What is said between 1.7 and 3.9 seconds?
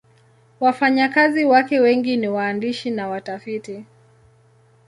wengi ni waandishi na watafiti.